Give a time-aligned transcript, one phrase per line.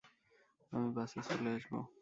[0.71, 1.73] আমি বাসে চলে আসব।